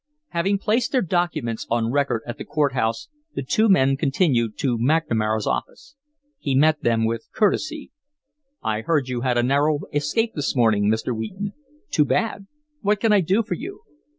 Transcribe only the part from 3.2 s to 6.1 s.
the two men continued to McNamara's office.